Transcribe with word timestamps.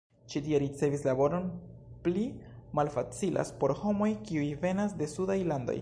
Ĉi 0.33 0.39
tie, 0.45 0.55
ricevi 0.61 0.99
laboron 1.07 1.45
pli 2.07 2.23
malfacilas 2.81 3.55
por 3.61 3.75
homoj, 3.83 4.09
kiuj 4.31 4.49
venas 4.67 4.99
de 5.03 5.15
sudaj 5.17 5.39
landoj. 5.55 5.79